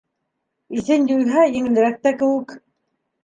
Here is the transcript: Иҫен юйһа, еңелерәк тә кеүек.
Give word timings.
Иҫен 0.77 1.03
юйһа, 1.11 1.43
еңелерәк 1.57 2.01
тә 2.07 2.13
кеүек. 2.23 2.57